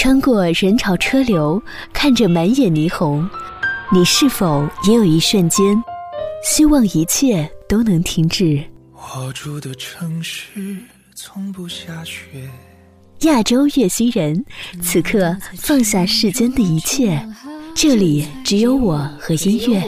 [0.00, 1.60] 穿过人潮车流，
[1.92, 3.28] 看着满眼霓虹，
[3.92, 5.82] 你是否也有一瞬间，
[6.40, 8.62] 希望一切都能停止？
[8.94, 10.76] 我住的城市
[11.16, 12.48] 从不下雪。
[13.22, 14.44] 亚洲月星人，
[14.80, 17.20] 此刻放下世间的一切，
[17.74, 19.82] 这里只有我和音乐。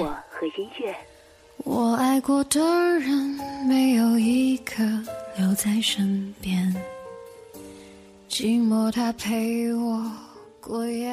[1.58, 2.60] 我爱过的
[2.98, 4.82] 人，没有一个
[5.38, 6.74] 留在身边。
[8.30, 10.04] 寂寞，它陪我
[10.60, 11.12] 过夜。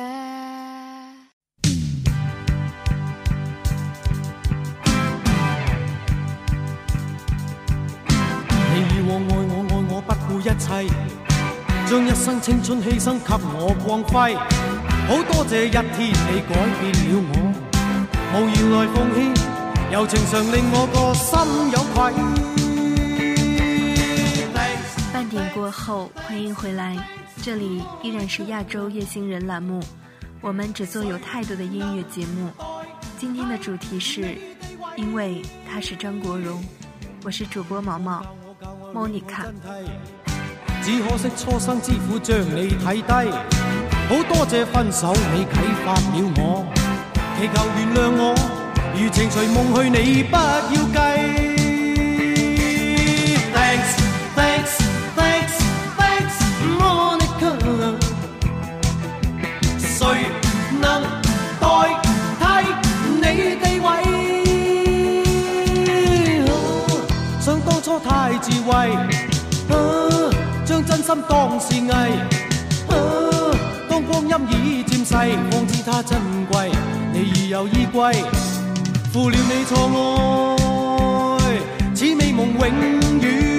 [8.70, 10.67] 你以往爱我，爱我不顾一切，
[11.90, 14.35] 将一生青春牺牲给我光辉。
[15.07, 17.34] 好多谢一天你改变了我，
[18.35, 19.18] 无言来奉献，
[19.91, 21.26] 柔情常令我个心
[21.71, 22.56] 有愧。
[25.57, 26.95] 过后，欢迎回来，
[27.41, 29.81] 这里依然是亚洲夜星人栏目，
[30.39, 32.51] 我们只做有态度的音乐节目。
[33.18, 34.37] 今天的主题是，
[34.95, 36.63] 因为他是张国荣，
[37.23, 38.23] 我是主播毛毛
[38.93, 39.48] 莫妮卡。
[40.84, 43.32] 只可惜初生之虎将你睇低，
[44.10, 45.49] 好多谢分手你启
[45.84, 46.65] 发了我，
[47.39, 48.35] 祈求原谅我，
[48.95, 51.37] 如情随梦去，你不要计。
[68.68, 68.91] 智慧，
[70.66, 71.90] 将真心当是艺。
[73.90, 75.13] 当光阴已渐逝，
[75.50, 76.19] 方知它珍
[76.51, 76.69] 贵。
[77.13, 78.13] 你已有依归，
[79.13, 81.41] 负了你错爱，
[81.95, 83.56] 此美梦永远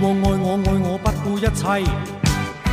[0.00, 1.90] 爱我爱我不顾一切，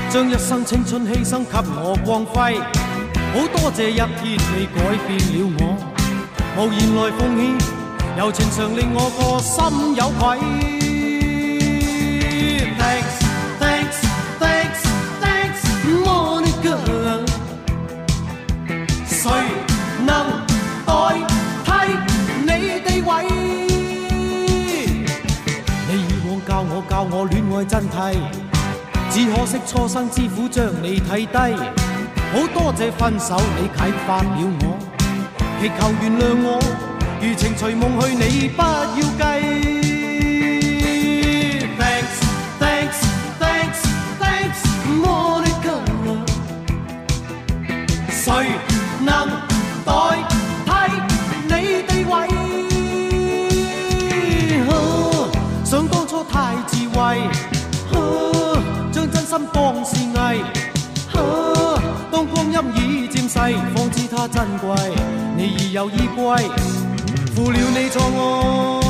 [0.09, 2.59] 将一生青春牺牲给我光辉。
[3.33, 4.77] 好多谢一天你改
[5.07, 5.61] 变了我，
[6.55, 7.57] 无言来奉献，
[8.15, 10.74] 柔情常令我个心有愧。
[27.67, 28.15] 真谛，
[29.11, 31.37] 只可惜初生之虎将你睇低。
[32.33, 34.77] 好多谢分手你启发了我，
[35.59, 36.47] 祈求原谅我，
[37.21, 38.65] 如情随梦去，你不要
[38.97, 39.23] 计。
[41.79, 42.17] Thanks
[42.59, 42.99] thanks
[43.39, 43.79] thanks
[44.19, 44.61] thanks
[45.01, 45.75] Monica，
[48.09, 48.25] 谁
[49.01, 49.09] 能
[49.85, 49.89] 代？
[55.65, 57.34] 将真
[59.37, 60.15] 心当是艺，
[62.09, 63.37] 当光阴已渐逝，
[63.75, 64.73] 方知它珍贵。
[65.35, 66.49] 你已有依归，
[67.35, 68.84] 负了你错爱，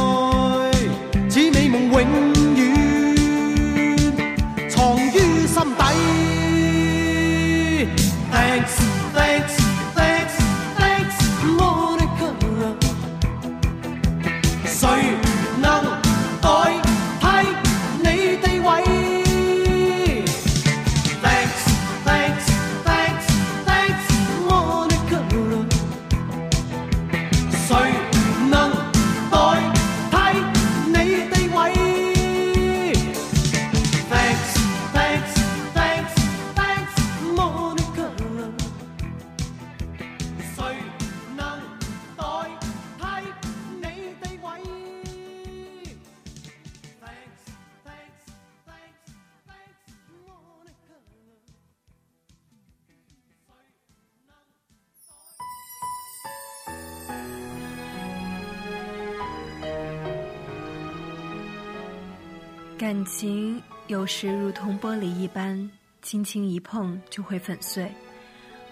[62.77, 67.89] 感情有时如同玻璃一般，轻轻一碰就会粉碎。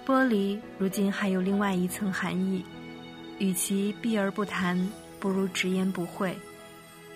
[0.06, 2.66] 玻璃如今还有另外一层含义，
[3.40, 4.78] 与其避而不谈，
[5.22, 6.38] 不如直言不讳。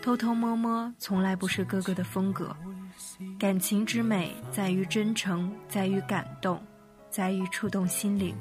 [0.01, 2.55] 偷偷摸摸从来不是哥哥的风格。
[3.37, 6.57] 感情之美在于真诚，在于感动，
[7.09, 8.33] 在于触动心灵，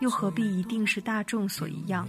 [0.00, 2.08] 又何必一定是大众所一样？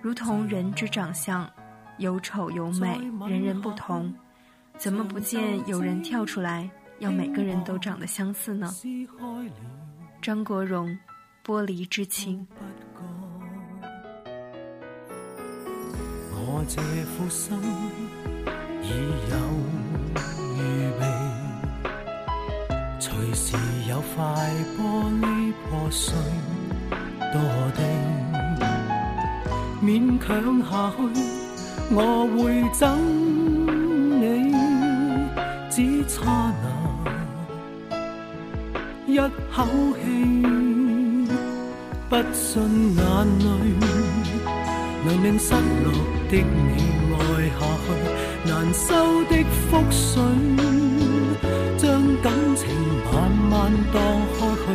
[0.00, 1.50] 如同人之长相，
[1.98, 4.14] 有丑有美，人人不同。
[4.80, 6.66] 怎么不见有人跳出来
[7.00, 8.74] 要每个人都长得相似呢？
[10.22, 10.88] 张国荣，
[11.46, 12.46] 《玻璃之情》。
[16.32, 16.80] 我这
[17.12, 17.54] 副心
[18.82, 18.88] 已
[19.30, 19.36] 有
[20.56, 20.58] 预
[20.98, 21.04] 备，
[22.98, 23.54] 随时
[23.86, 24.24] 有块
[24.78, 24.80] 玻
[25.20, 26.16] 璃破碎
[27.20, 27.34] 堕
[27.76, 27.82] 地，
[29.82, 30.26] 勉强
[30.62, 30.98] 下去，
[31.94, 33.29] 我会憎你，
[36.12, 36.18] 刹
[36.60, 36.66] 那
[39.06, 39.16] 一
[39.54, 39.64] 口
[39.94, 40.02] 气，
[42.08, 42.50] 不信
[42.96, 43.00] 眼
[43.38, 43.46] 泪。
[45.02, 45.88] 能令失落
[46.28, 46.70] 的你
[47.14, 47.18] 爱
[47.58, 47.86] 下去，
[48.44, 48.88] 难收
[49.30, 49.32] 的
[49.70, 50.20] 覆水，
[51.78, 51.82] 将
[52.20, 52.26] 感
[52.56, 52.60] 情
[53.06, 53.14] 慢
[53.48, 53.96] 慢荡
[54.34, 54.68] 开去。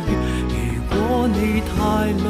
[0.50, 0.56] 如
[0.88, 0.96] 果
[1.28, 1.38] 你
[1.68, 1.76] 太
[2.24, 2.26] 累，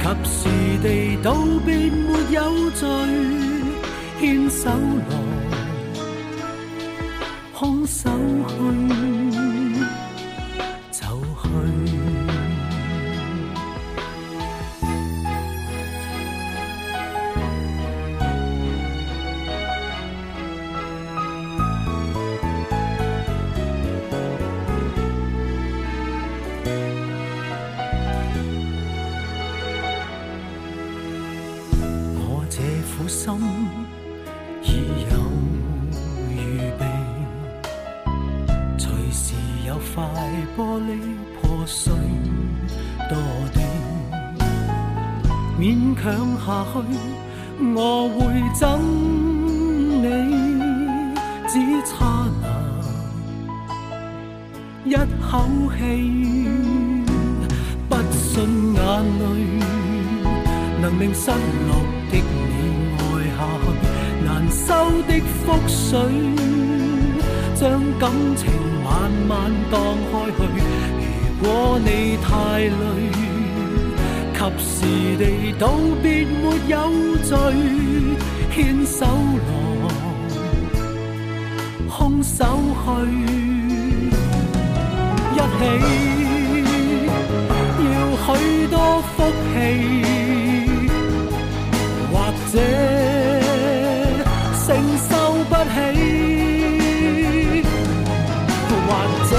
[0.00, 0.38] 及时
[0.82, 0.86] 地
[1.22, 1.26] 道
[1.64, 2.38] 别没有
[2.70, 2.80] 罪，
[4.18, 4.20] 牵
[4.50, 4.60] 手
[5.10, 5.12] 来，
[46.52, 46.76] 下去，
[47.74, 47.78] 我
[48.10, 48.18] 会
[48.52, 48.60] 憎
[50.02, 50.04] 你，
[51.48, 51.52] 只
[51.86, 51.94] 差
[54.84, 55.30] 那一口
[55.78, 55.80] 气，
[57.88, 58.28] 不信
[58.74, 58.80] 眼
[59.18, 59.22] 泪。
[60.82, 61.70] 能令失落
[62.10, 62.54] 的你
[62.98, 63.00] 爱
[63.36, 63.64] 下去，
[64.26, 64.28] 难。
[64.50, 64.68] 收
[65.08, 65.10] 的
[65.46, 65.90] 覆水，
[67.54, 67.62] 将
[67.98, 68.40] 感情
[68.84, 69.30] 慢慢
[69.70, 69.74] 荡
[70.10, 70.38] 开去。
[71.40, 71.88] 如果你
[72.18, 72.28] 太
[72.58, 72.70] 累，
[74.42, 74.74] 及时
[75.18, 75.22] 地
[75.56, 75.62] 道
[76.02, 76.76] 别没有
[77.22, 77.30] 罪，
[78.52, 79.06] 牵手
[79.46, 79.48] 来，
[81.88, 82.44] 空手
[82.82, 82.84] 去，
[85.34, 85.60] 一起
[87.84, 87.94] 要
[88.26, 88.28] 许
[88.66, 88.76] 多
[89.16, 89.16] 福
[89.54, 89.54] 气，
[92.10, 92.14] 或
[92.52, 92.54] 者。
[94.64, 95.10] 承受
[95.50, 95.76] 不起，
[98.70, 98.88] 或
[99.28, 99.30] 者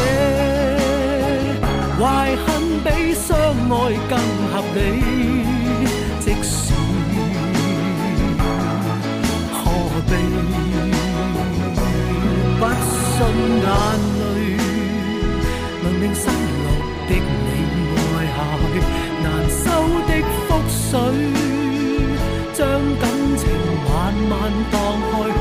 [1.97, 2.03] 怀
[2.35, 2.45] 恨
[2.83, 3.71] 比相爱
[4.09, 4.11] 更
[13.29, 13.67] 眼
[14.19, 14.21] 泪
[15.83, 16.65] 能令失落
[17.07, 17.49] 的你
[17.95, 17.99] 爱
[18.35, 18.37] 下
[18.71, 18.75] 去，
[19.23, 19.63] 难收
[20.07, 20.11] 的
[20.47, 20.91] 覆水，
[22.53, 22.61] 将
[22.99, 23.03] 感
[23.37, 23.41] 情
[23.85, 23.91] 慢
[24.29, 24.31] 慢
[24.71, 24.75] 荡
[25.11, 25.35] 开去。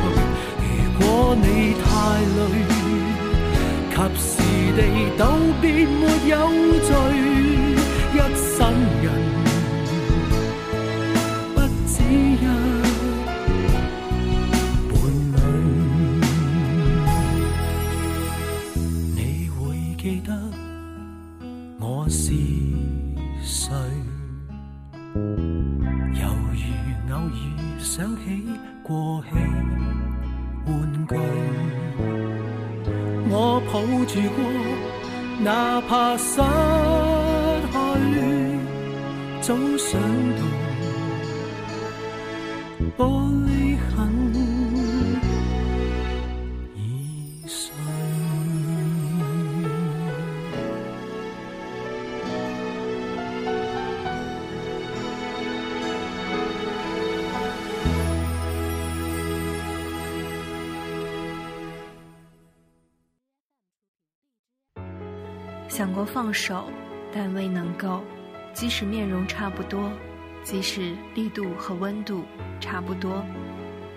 [0.59, 0.67] 如
[0.99, 1.03] 果。
[1.35, 1.85] 你太
[2.37, 2.41] 累，
[3.89, 4.31] 及时
[4.77, 4.79] 地
[5.17, 5.21] 道
[5.63, 6.35] 别没有
[39.43, 40.01] 早想
[40.37, 40.43] 到
[42.97, 44.13] 玻璃痕。
[65.69, 66.65] 想过放手，
[67.13, 68.05] 但未能够。
[68.53, 69.91] 即使面容差不多，
[70.45, 72.25] 即使力度和温度
[72.61, 73.25] 差不多，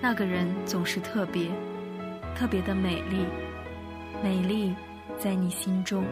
[0.02, 1.50] 那个人总是特别，
[2.36, 3.26] 特别的美丽，
[4.24, 4.74] 美丽
[5.20, 6.04] 在你心中。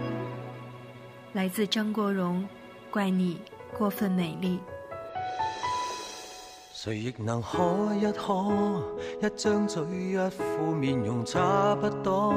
[1.34, 2.48] 来自张国荣，
[2.92, 3.42] 怪你
[3.78, 4.60] 过分美丽。
[6.74, 8.86] 谁亦能可一可，
[9.22, 12.36] 一张嘴一副面容差不多。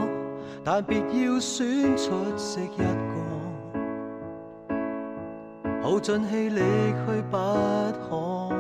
[0.64, 2.84] 但别要选出色一个，
[5.86, 8.50] 耗尽气力去不可。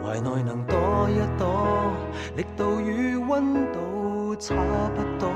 [0.00, 1.92] 怀内能多一朵，
[2.36, 4.54] 力度与温度差
[4.94, 5.28] 不多，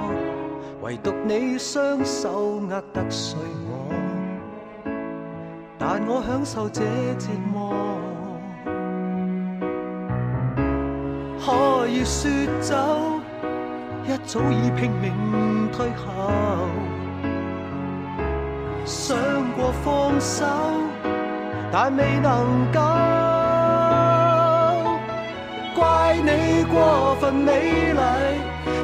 [0.81, 3.93] 唯独你双手握得碎我，
[5.77, 6.85] 但我享受这
[7.19, 7.75] 折磨。
[11.41, 12.31] 可以说
[12.61, 12.77] 走。
[14.07, 16.31] 一早已拼命退后，
[18.89, 19.15] 想
[19.53, 20.47] 过放手，
[21.71, 22.81] 但未能够。
[25.77, 28.01] 怪你过分美丽，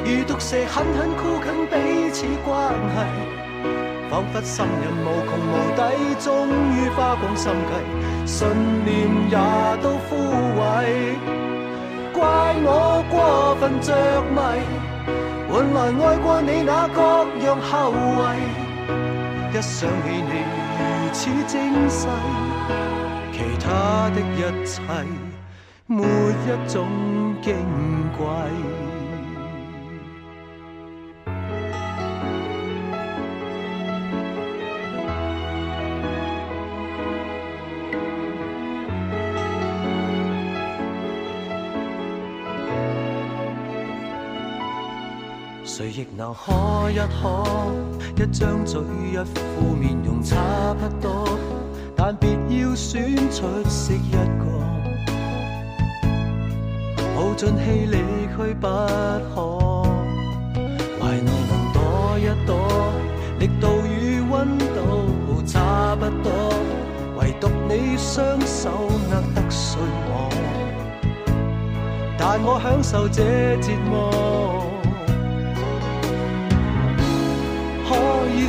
[0.05, 1.73] 如毒蛇狠狠箍紧彼
[2.11, 2.95] 此关系，
[4.11, 5.81] 仿佛心人无穷无底，
[6.19, 6.29] 终
[6.75, 8.47] 于花光心计，信
[8.85, 9.35] 念也
[9.81, 10.15] 都枯
[10.61, 10.61] 萎。
[12.13, 12.21] 怪
[12.63, 13.89] 我过分着
[14.35, 14.37] 迷，
[15.51, 17.01] 换来爱过你那各
[17.43, 18.37] 样后遗。
[19.55, 20.43] 一想起你
[20.77, 20.83] 如
[21.13, 22.09] 此精细，
[23.31, 24.81] 其他的一切
[25.87, 26.85] 没一种
[27.41, 27.55] 矜
[28.17, 28.25] 贵。
[46.17, 47.43] 能可一可，
[48.15, 48.79] 一张嘴
[49.11, 50.37] 一副面容差
[50.79, 51.37] 不多，
[51.93, 54.45] 但别要选出色一个，
[57.15, 57.97] 耗尽气力
[58.29, 59.83] 去不可。
[61.01, 62.55] 怀内能躲一躲，
[63.39, 66.31] 力度与温度差不多，
[67.19, 70.29] 唯独你双手握得碎我，
[72.17, 74.44] 但我享受这折磨。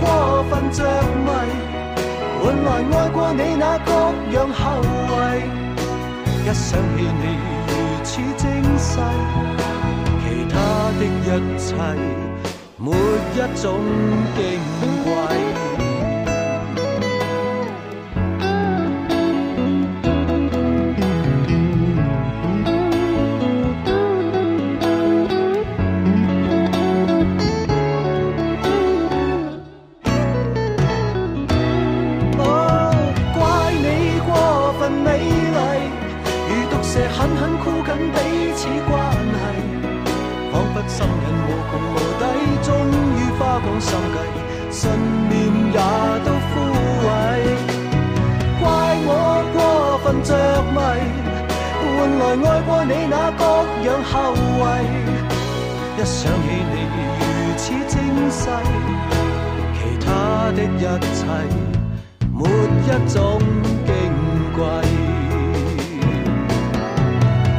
[0.00, 0.78] 过分着
[1.26, 1.28] 迷，
[2.42, 3.88] 换来爱过你那各
[4.34, 5.14] 样后遗。
[6.42, 7.24] 一想起你
[7.68, 7.70] 如
[8.02, 8.44] 此精
[8.78, 8.98] 细，
[10.22, 10.54] 其他
[10.98, 11.28] 的一
[11.58, 11.68] 切
[12.76, 13.64] 没一种
[14.34, 14.38] 矜
[15.04, 15.08] 贵
[52.66, 53.44] 过你那各
[53.86, 54.86] 样后遗。
[55.96, 56.74] 一想起你
[57.18, 57.22] 如
[57.56, 57.94] 此精
[58.30, 58.48] 细，
[59.74, 60.06] 其他
[60.52, 60.82] 的一
[61.14, 61.20] 切
[62.32, 63.18] 没一种
[63.84, 63.88] 矜
[64.56, 64.58] 贵。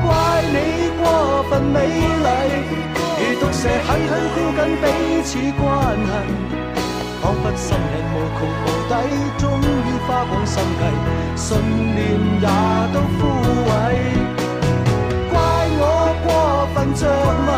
[0.01, 0.09] 怪
[0.51, 0.55] 你
[0.99, 1.03] 过
[1.49, 1.75] 分美
[2.25, 2.27] 丽，
[3.19, 4.83] 如毒蛇狠狠箍紧彼
[5.23, 5.29] 此
[5.61, 5.61] 关
[5.95, 6.09] 系，
[7.21, 8.91] 仿佛心人无穷无底，
[9.37, 9.63] 终于
[10.07, 10.81] 花光心计，
[11.35, 11.45] 信
[11.95, 11.99] 念
[12.41, 12.47] 也
[12.91, 13.19] 都枯
[13.69, 14.40] 萎。
[16.23, 17.01] 过分着
[17.47, 17.49] 迷。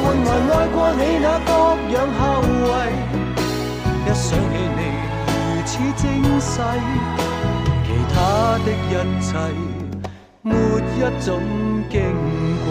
[0.00, 1.50] 换来爱过你那各
[1.92, 2.20] 样后
[2.64, 2.70] 遗，
[4.04, 4.80] 一想起你
[5.26, 5.28] 如
[5.66, 6.02] 此精
[6.40, 6.52] 细，
[7.84, 8.16] 其他
[8.64, 9.28] 的一切
[10.42, 11.28] 没一种
[11.90, 11.92] 矜
[12.64, 12.70] 贵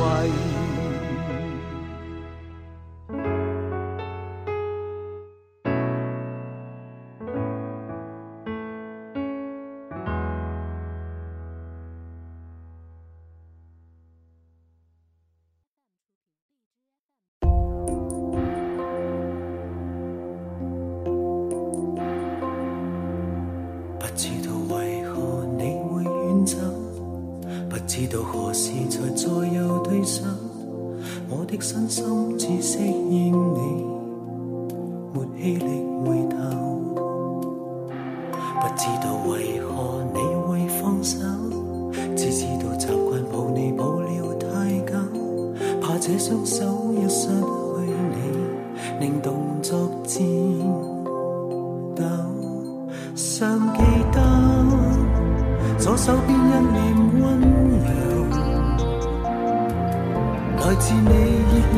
[60.79, 61.11] 自你
[61.49, 61.75] 热恋，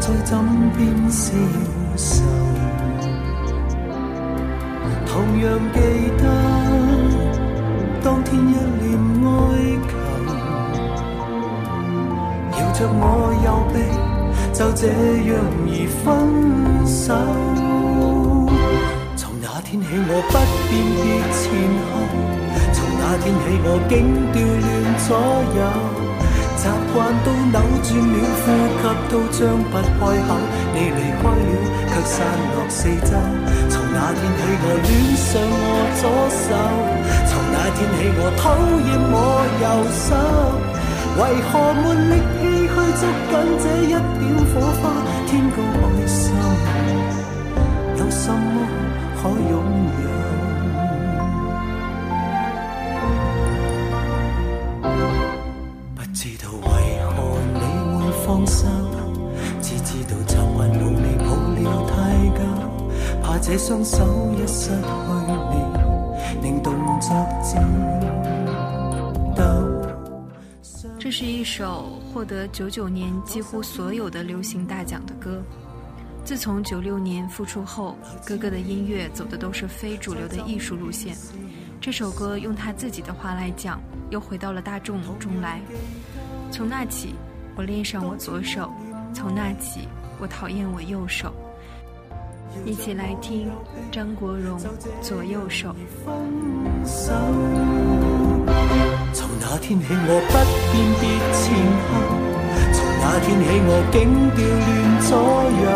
[0.00, 0.30] 再枕
[0.76, 0.78] 边
[1.10, 1.32] 消
[1.96, 2.22] 瘦。
[5.06, 5.10] 同
[5.42, 5.76] 样记
[6.18, 6.22] 得
[8.02, 8.40] 当天一
[8.80, 8.86] 脸
[9.24, 9.26] 哀
[9.88, 9.90] 求，
[12.58, 13.02] 摇着我
[13.44, 13.76] 右臂，
[14.52, 14.82] 就这
[15.28, 15.30] 样
[15.66, 15.70] 而
[16.02, 16.06] 分
[16.86, 17.02] 手。
[19.16, 20.34] 从那天起，我不
[20.68, 20.70] 辨
[21.00, 21.40] 别前
[21.88, 21.90] 后。
[22.72, 23.92] 从那天起，我竟
[24.32, 24.66] 调乱
[25.06, 25.08] 左
[25.58, 25.60] 右。
[26.68, 28.46] 习惯都扭转了，呼
[28.76, 30.30] 吸都张不开口。
[30.74, 31.52] 你离开了，
[31.88, 32.16] 却散
[32.52, 33.12] 落四周。
[33.70, 35.64] 从那天起，我恋上我
[35.98, 36.46] 左手；
[37.26, 38.44] 从那天起，我讨
[38.84, 39.16] 厌我
[39.62, 40.08] 右手。
[41.18, 43.02] 为何没力气去捉紧
[43.58, 44.22] 这一点
[44.52, 44.84] 火花？
[45.26, 45.56] 天高
[63.58, 64.70] 双手一失，
[70.96, 75.42] 这是一首获得九九年几乎所有的流行大奖的歌。
[76.24, 81.16] 自从九六年复出后，哥哥的音乐走的都是非主流的艺术路线。
[81.80, 85.60] 这首歌用他自己的话来讲，又回到了大众中来。
[86.52, 87.16] 从那起，
[87.56, 88.70] 我恋上我左手；
[89.12, 89.88] 从那起，
[90.20, 91.34] 我讨厌我右手。
[92.64, 93.50] 一起来听
[93.90, 94.58] 张国荣
[95.00, 95.68] 《左右手》。
[99.12, 100.32] 从那天起，我不
[100.72, 101.02] 辨别
[101.32, 101.42] 前
[101.88, 101.90] 后；
[102.72, 103.96] 从那天起，我竟
[104.36, 104.68] 调乱
[105.00, 105.10] 左
[105.64, 105.66] 右。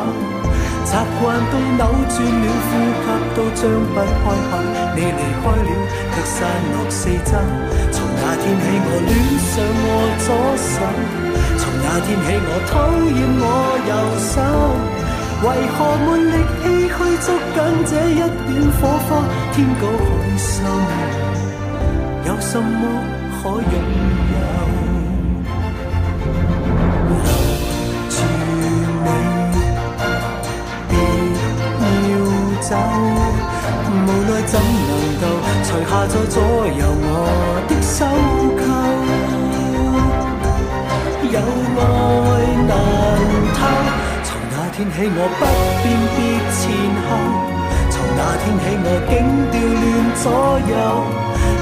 [0.85, 3.61] 习惯都扭转了，呼吸都张
[3.95, 4.52] 不开口。
[4.95, 5.71] 你离开了，
[6.12, 6.37] 却散
[6.73, 7.33] 落四周。
[7.91, 9.11] 从那天起，我恋
[9.41, 9.88] 上我
[10.21, 10.26] 左
[10.59, 10.75] 手；
[11.57, 12.73] 从那天起，我讨
[13.09, 13.43] 厌我
[13.88, 14.37] 右手。
[15.42, 16.32] 为何没力
[16.62, 19.11] 气去捉紧这一点火花？
[19.52, 20.00] 天高海
[20.38, 20.54] 深，
[22.26, 22.82] 有什么？
[23.42, 23.75] 可拥
[24.30, 24.34] 有，
[27.08, 27.12] 留
[28.08, 28.16] 住
[28.62, 29.04] 你，
[30.88, 30.92] 别
[32.08, 32.14] 要
[32.61, 32.70] 走。
[33.90, 33.94] 无
[34.28, 34.55] 奈怎
[34.88, 35.22] 能够
[35.64, 36.35] 除下在左
[36.78, 37.05] 右我
[37.66, 37.98] 的手
[38.61, 38.62] 扣？
[41.33, 41.37] 有
[41.78, 41.83] 爱
[42.68, 42.70] 难，
[44.83, 45.47] 天起我不
[45.79, 46.18] 辨别
[46.51, 46.61] 前
[47.07, 47.14] 后，
[47.88, 49.14] 从那天起我竟
[49.55, 49.87] 调乱
[50.18, 50.27] 左
[50.66, 50.75] 右。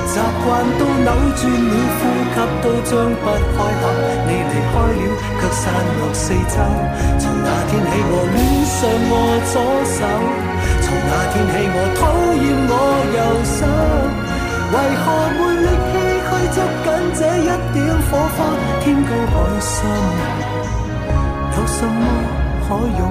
[0.09, 2.02] 习惯都扭转了，呼
[2.33, 3.83] 吸都张不开口。
[4.24, 5.04] 你离开了，
[5.37, 5.62] 却散
[6.00, 6.56] 落四周。
[7.20, 9.14] 从那天起，我恋上我
[9.52, 9.54] 左
[9.85, 10.00] 手；
[10.80, 12.02] 从那天起，我讨
[12.40, 12.74] 厌我
[13.14, 13.61] 右手。
[14.72, 15.04] 为何
[15.37, 15.92] 没力气
[16.24, 16.56] 去捉
[16.88, 17.76] 紧这一点
[18.09, 18.38] 火花？
[18.80, 19.76] 天高海深，
[21.52, 22.02] 有什么
[22.70, 23.02] 可拥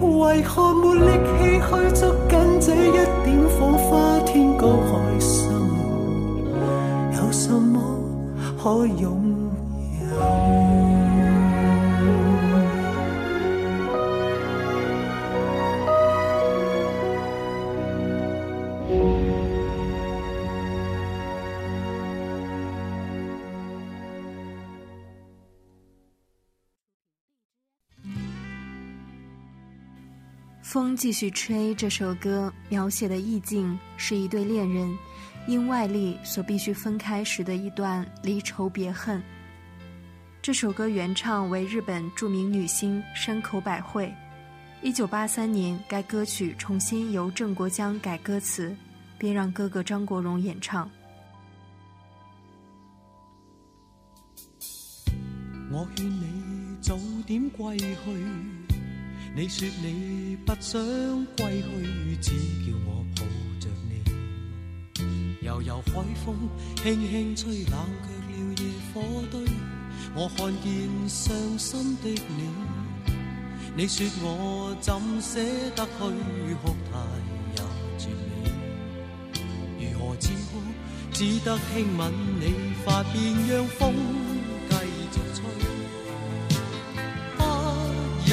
[0.00, 0.18] 有？
[0.18, 1.06] 为何没力
[1.38, 2.90] 气去捉紧这一
[3.24, 4.18] 点火花？
[4.26, 5.46] 天高海深，
[7.12, 7.78] 有什么
[8.60, 9.06] 可拥
[10.00, 10.04] 有？
[30.74, 31.72] 风继续吹。
[31.72, 34.92] 这首歌描写的意境是一对恋人
[35.46, 39.22] 因外力所必须分开时的一段离愁别恨。
[40.42, 44.12] 这首歌原唱为日本著名女星山口百惠。
[44.82, 48.76] 一九八三年，该歌曲重新由郑国江改歌词，
[49.16, 50.90] 并让哥哥张国荣演唱。
[55.70, 58.63] 我劝你早点归去。
[59.36, 60.80] 你说你不想
[61.36, 62.30] 归去，只
[62.64, 63.22] 叫我抱
[63.58, 63.90] 着你。
[65.44, 65.92] 悠悠海
[66.24, 66.36] 风
[66.76, 69.44] 轻轻吹，冷却了野火堆。
[70.14, 72.48] 我看见伤心的你，
[73.76, 75.40] 你说我怎舍
[75.74, 76.94] 得去哭太
[77.56, 77.60] 有
[77.98, 79.34] 绝美？
[79.80, 80.62] 如何止哭？
[81.10, 83.92] 只得轻吻你发边，让风
[84.70, 84.74] 继
[85.10, 85.42] 续吹，
[87.36, 87.42] 不
[88.30, 88.32] 忍。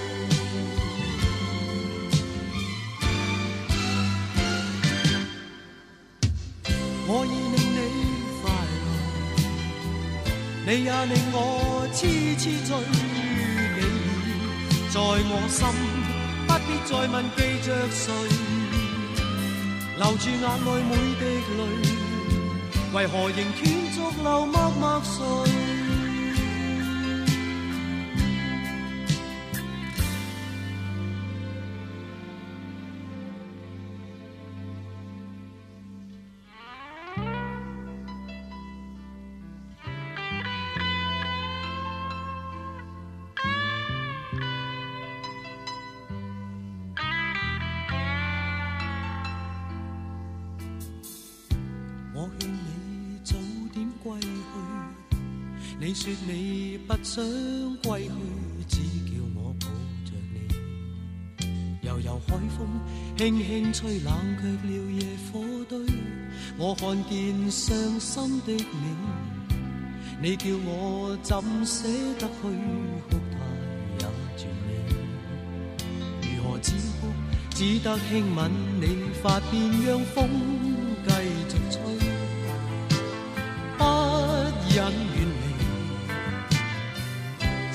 [7.13, 7.79] 我已令你
[8.41, 8.43] 快
[8.85, 8.87] 乐，
[10.65, 11.37] 你也令我
[11.91, 11.99] 痴
[12.39, 12.71] 痴醉。
[13.75, 15.59] 你已在我心，
[16.47, 18.01] 不必再问记着谁，
[19.97, 21.23] 留住眼内每滴
[21.57, 21.59] 泪，
[22.93, 25.19] 为何仍断续流默默睡？
[55.91, 57.21] 你说你不想
[57.83, 58.11] 归去，
[58.65, 59.67] 只叫我抱
[60.05, 61.85] 着你。
[61.85, 62.65] 悠悠海风
[63.17, 65.77] 轻轻吹，冷却了夜火堆。
[66.57, 68.95] 我看见伤心的你，
[70.21, 71.83] 你叫我怎舍
[72.17, 72.47] 得去？
[73.09, 73.19] 哭？
[73.29, 73.35] 态
[73.99, 74.05] 也
[74.37, 74.69] 绝美，
[76.21, 77.11] 如何止哭？
[77.49, 78.49] 只得轻吻
[78.79, 80.29] 你发边，让风
[81.05, 81.11] 继
[81.49, 81.83] 续吹，
[83.77, 83.83] 不
[84.73, 85.10] 忍。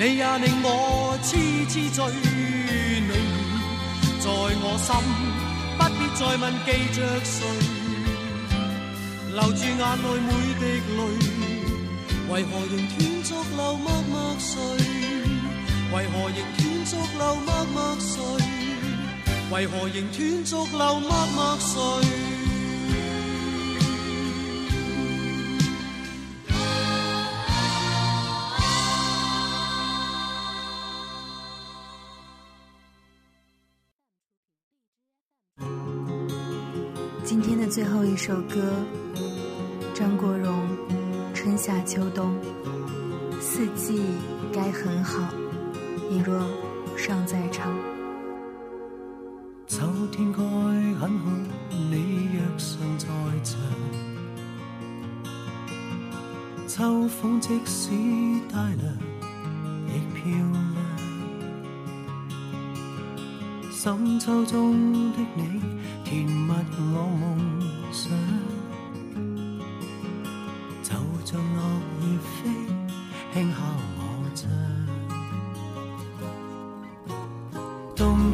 [0.00, 1.36] 你也令我痴
[1.68, 2.06] 痴醉，
[3.04, 3.12] 你
[4.18, 4.88] 在我心，
[5.76, 7.44] 不必再问记着谁，
[9.34, 10.64] 留住眼内每滴
[10.96, 10.98] 泪，
[12.30, 14.56] 为何仍断续流默默睡？
[15.92, 18.16] 为何仍断续流默默睡？
[19.52, 22.39] 为何仍断续流默默睡？
[37.70, 38.74] 最后一首歌，
[39.94, 40.52] 张国荣，
[41.34, 42.34] 《春夏秋冬》，
[43.40, 44.02] 四季
[44.52, 45.32] 该很好，
[46.10, 46.44] 你若
[46.96, 47.72] 尚在场。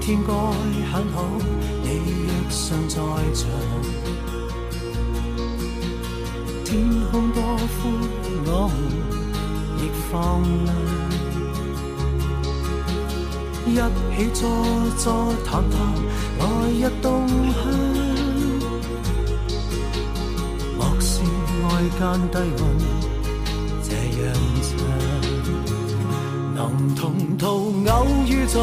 [0.06, 1.26] 天该很好，
[1.82, 1.88] 你
[2.28, 2.94] 若尚在
[3.34, 3.50] 场。
[6.64, 7.82] 天空多宽，
[8.46, 8.76] 我们
[9.82, 10.14] 亦放
[13.66, 13.66] 亮。
[13.66, 13.74] 一
[14.14, 14.38] 起坐
[14.96, 15.74] 坐谈谈
[16.38, 17.66] 来日动向，
[20.78, 21.10] 莫视
[21.64, 21.66] 外
[21.98, 22.62] 间低温
[23.82, 23.90] 这
[24.22, 24.24] 样，
[26.68, 27.46] 能同途
[27.88, 28.60] 偶遇在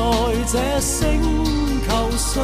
[0.52, 1.22] 这星
[1.88, 2.44] 球上，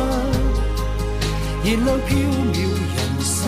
[1.63, 2.17] 燃亮飘
[2.53, 2.55] 渺
[2.95, 3.43] 人生，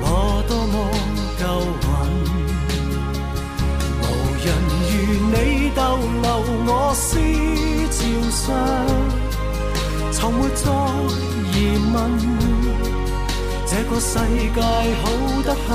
[0.00, 0.04] 我
[0.48, 0.74] 多么
[1.38, 1.42] 够
[1.82, 1.86] 运。
[4.02, 4.04] 无
[4.42, 4.46] 人
[4.90, 4.92] 如
[5.30, 5.36] 你
[5.74, 5.80] 逗
[6.22, 6.26] 留
[6.66, 7.06] 我思
[7.92, 7.98] 潮
[8.30, 8.42] 上，
[10.10, 10.64] 从没再
[11.54, 11.56] 疑
[11.94, 11.96] 问，
[13.66, 14.10] 这个世
[14.52, 14.58] 界
[15.00, 15.02] 好
[15.44, 15.70] 得很，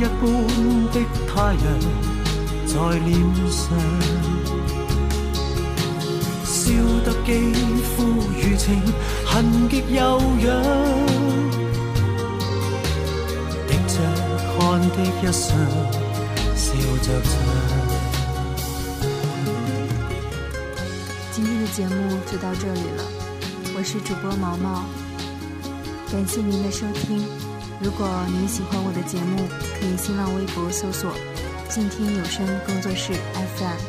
[0.00, 0.08] 一般
[0.92, 0.96] 的
[1.28, 1.62] 太阳
[2.64, 3.12] 在脸
[3.50, 3.76] 上，
[6.42, 6.72] 笑
[7.04, 7.92] 得肌肤
[8.34, 8.80] 如情，
[9.26, 10.48] 痕极悠扬，
[13.68, 14.00] 滴着
[14.56, 15.54] 汗的一双。
[21.30, 23.04] 今天的节目就到这里了，
[23.76, 24.86] 我是主播毛毛，
[26.10, 27.49] 感谢您的收听。
[27.82, 31.10] 如果您喜欢我的节目，可以新浪微博搜索
[31.70, 33.14] “静听有声工作室
[33.56, 33.80] FM”。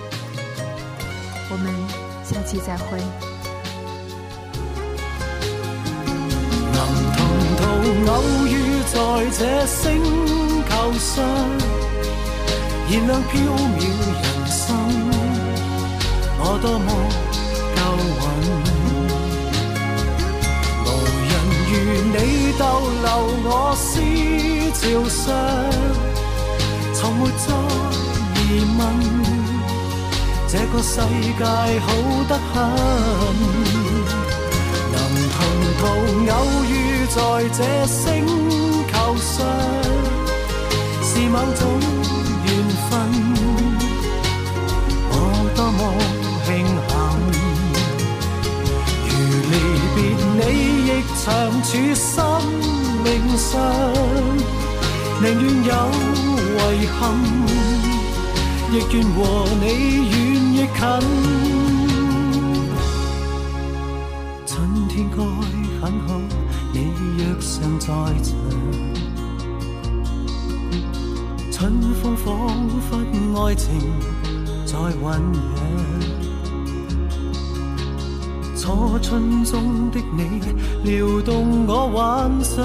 [1.52, 1.74] 我们
[2.24, 2.98] 下期再会。
[6.72, 6.78] 能
[7.18, 7.20] 同
[7.58, 7.62] 途
[8.14, 8.96] 偶遇在
[9.38, 10.02] 这星
[10.70, 11.28] 球上。
[12.90, 13.32] 燃亮飘
[13.76, 14.68] 渺人生，
[16.40, 16.88] 我多么
[21.72, 21.76] 如
[22.14, 22.16] 你
[22.60, 22.62] 逗
[23.02, 23.08] 留
[23.46, 23.90] 我思
[24.76, 25.24] 潮上，
[26.94, 27.46] 从没再
[28.36, 28.38] 疑
[28.78, 28.80] 问，
[30.48, 30.96] 这个世
[31.38, 31.44] 界
[31.80, 31.88] 好
[32.28, 32.54] 得很。
[34.94, 34.96] 能
[35.32, 35.38] 同
[35.80, 35.82] 途
[36.30, 36.34] 偶
[36.66, 36.72] 遇
[37.08, 37.18] 在
[37.58, 38.00] 这星
[38.92, 39.32] 球上，
[41.04, 41.62] 是某种。
[42.44, 42.50] 缘
[42.90, 42.92] 分，
[45.10, 45.14] 我
[45.56, 45.80] 多么
[50.42, 50.46] 你，
[50.88, 50.90] 亦
[51.24, 51.28] 长
[51.64, 52.44] 处生
[53.04, 53.52] 命上，
[55.22, 55.72] 宁愿有
[56.74, 57.00] 遗憾，
[58.72, 59.20] 亦愿和
[59.62, 59.64] 你
[60.10, 60.12] 远
[60.54, 60.80] 亦近。
[64.46, 64.50] 春
[64.90, 65.18] 天该
[65.80, 66.10] 很好，
[66.74, 66.76] 你
[67.18, 67.86] 若尚在
[68.24, 68.30] 场。
[71.52, 71.60] 春
[72.02, 72.28] 风仿
[72.90, 72.92] 佛
[73.46, 73.68] 爱情
[74.66, 75.40] 在酝酿，
[78.62, 80.40] 初春中的你
[80.84, 82.64] 撩动我幻想，